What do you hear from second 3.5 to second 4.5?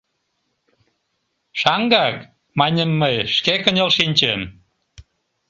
кынел шинчым.